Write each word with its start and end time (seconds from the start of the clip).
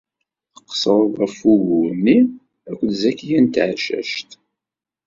Tqeṣṣred 0.55 1.13
ɣef 1.21 1.37
wugur-nni 1.45 2.17
akked 2.69 2.89
Zakiya 3.01 3.39
n 3.39 3.45
Tɛeccact. 3.53 4.29